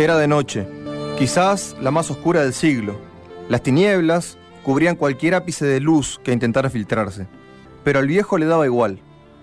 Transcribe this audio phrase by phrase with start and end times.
[0.00, 0.66] Era de noche,
[1.18, 2.98] quizás la más oscura del siglo.
[3.50, 7.26] Las tinieblas cubrían cualquier ápice de luz que intentara filtrarse.
[7.84, 9.02] Pero al viejo le daba igual.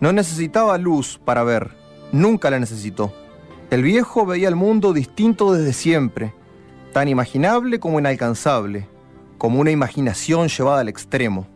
[0.00, 1.72] No necesitaba luz para ver.
[2.12, 3.12] Nunca la necesitó.
[3.70, 6.32] El viejo veía el mundo distinto desde siempre,
[6.94, 8.88] tan imaginable como inalcanzable,
[9.36, 11.46] como una imaginación llevada al extremo.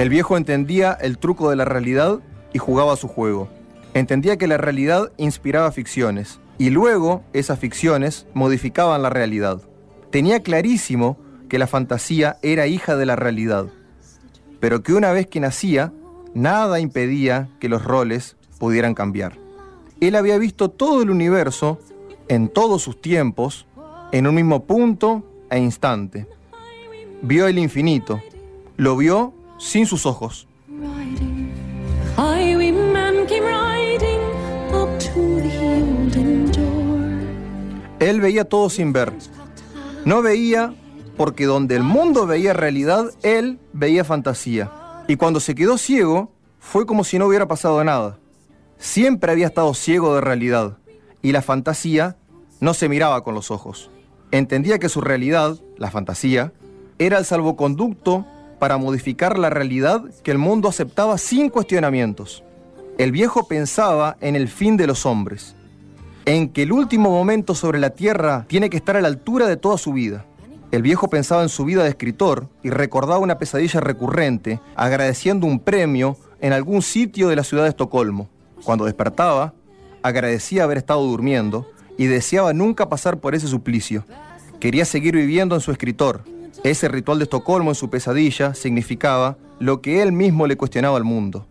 [0.00, 2.20] El viejo entendía el truco de la realidad
[2.54, 3.50] y jugaba su juego.
[3.92, 9.60] Entendía que la realidad inspiraba ficciones y luego esas ficciones modificaban la realidad.
[10.10, 11.18] Tenía clarísimo
[11.50, 13.66] que la fantasía era hija de la realidad,
[14.58, 15.92] pero que una vez que nacía,
[16.32, 19.36] nada impedía que los roles pudieran cambiar.
[20.00, 21.78] Él había visto todo el universo
[22.28, 23.66] en todos sus tiempos,
[24.12, 26.26] en un mismo punto e instante.
[27.20, 28.22] Vio el infinito,
[28.78, 30.48] lo vio sin sus ojos.
[38.00, 39.12] Él veía todo sin ver.
[40.06, 40.74] No veía
[41.16, 44.72] porque donde el mundo veía realidad, él veía fantasía.
[45.06, 48.18] Y cuando se quedó ciego, fue como si no hubiera pasado nada.
[48.78, 50.78] Siempre había estado ciego de realidad,
[51.20, 52.16] y la fantasía
[52.60, 53.90] no se miraba con los ojos.
[54.30, 56.54] Entendía que su realidad, la fantasía,
[56.98, 58.24] era el salvoconducto
[58.60, 62.44] para modificar la realidad que el mundo aceptaba sin cuestionamientos.
[62.98, 65.56] El viejo pensaba en el fin de los hombres,
[66.26, 69.56] en que el último momento sobre la tierra tiene que estar a la altura de
[69.56, 70.26] toda su vida.
[70.70, 75.58] El viejo pensaba en su vida de escritor y recordaba una pesadilla recurrente, agradeciendo un
[75.58, 78.28] premio en algún sitio de la ciudad de Estocolmo.
[78.62, 79.54] Cuando despertaba,
[80.02, 84.04] agradecía haber estado durmiendo y deseaba nunca pasar por ese suplicio.
[84.60, 86.22] Quería seguir viviendo en su escritor,
[86.62, 91.04] ese ritual de Estocolmo en su pesadilla significaba lo que él mismo le cuestionaba al
[91.04, 91.46] mundo.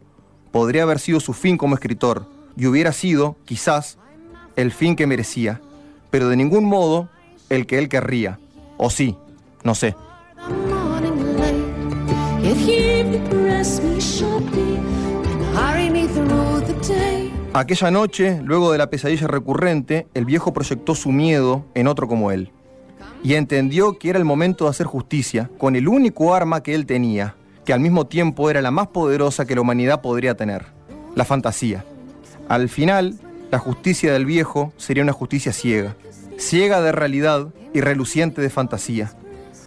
[0.51, 3.97] Podría haber sido su fin como escritor y hubiera sido, quizás,
[4.55, 5.61] el fin que merecía,
[6.09, 7.09] pero de ningún modo
[7.49, 8.39] el que él querría.
[8.77, 9.15] O sí,
[9.63, 9.95] no sé.
[17.53, 22.31] Aquella noche, luego de la pesadilla recurrente, el viejo proyectó su miedo en otro como
[22.31, 22.51] él
[23.23, 26.85] y entendió que era el momento de hacer justicia con el único arma que él
[26.85, 27.35] tenía,
[27.65, 30.65] que al mismo tiempo era la más poderosa que la humanidad podría tener,
[31.15, 31.85] la fantasía.
[32.47, 33.19] Al final,
[33.51, 35.95] la justicia del viejo sería una justicia ciega,
[36.37, 39.13] ciega de realidad y reluciente de fantasía.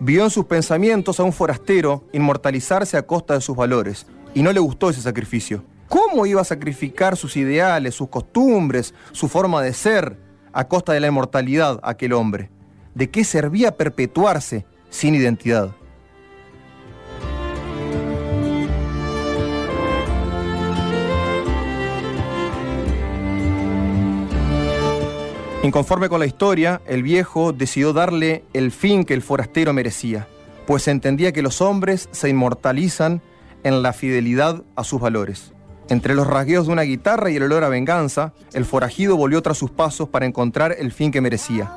[0.01, 4.53] Vio en sus pensamientos a un forastero inmortalizarse a costa de sus valores, y no
[4.53, 5.63] le gustó ese sacrificio.
[5.89, 10.17] ¿Cómo iba a sacrificar sus ideales, sus costumbres, su forma de ser,
[10.53, 12.51] a costa de la inmortalidad aquel hombre?
[12.95, 15.75] De qué servía perpetuarse sin identidad.
[25.63, 30.27] Inconforme con la historia, el viejo decidió darle el fin que el forastero merecía,
[30.67, 33.23] pues entendía que los hombres se inmortalizan
[33.63, 35.53] en la fidelidad a sus valores.
[35.89, 39.57] Entre los rasgueos de una guitarra y el olor a venganza, el forajido volvió tras
[39.57, 41.77] sus pasos para encontrar el fin que merecía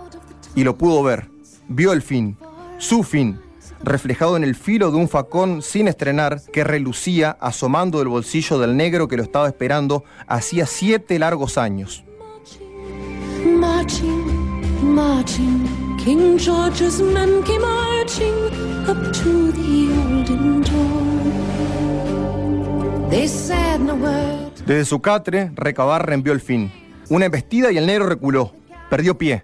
[0.56, 1.30] y lo pudo ver.
[1.68, 2.38] Vio el fin,
[2.78, 3.40] su fin,
[3.84, 8.78] reflejado en el filo de un facón sin estrenar que relucía asomando del bolsillo del
[8.78, 12.04] negro que lo estaba esperando hacía siete largos años.
[24.66, 26.72] Desde su catre, Recabar reenvió el fin.
[27.10, 28.52] Una embestida y el negro reculó.
[28.90, 29.44] Perdió pie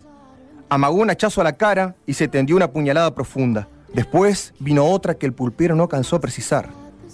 [0.72, 3.68] amagó un hachazo a la cara y se tendió una puñalada profunda.
[3.94, 6.70] Después vino otra que el pulpero no alcanzó a precisar,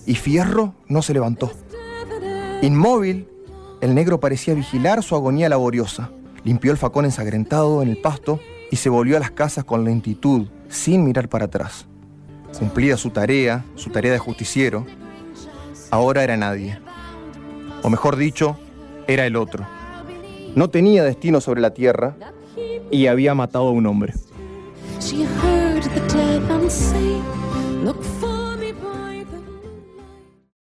[0.06, 1.52] y Fierro no se levantó.
[2.62, 3.28] Inmóvil,
[3.82, 6.12] el negro parecía vigilar su agonía laboriosa.
[6.44, 8.40] Limpió el facón ensangrentado en el pasto
[8.70, 11.88] y se volvió a las casas con lentitud, sin mirar para atrás.
[12.60, 14.86] Cumplida su tarea, su tarea de justiciero,
[15.90, 16.80] ahora era nadie.
[17.82, 18.56] O mejor dicho,
[19.08, 19.66] era el otro.
[20.56, 22.16] No tenía destino sobre la tierra,
[22.92, 24.14] y había matado a un hombre.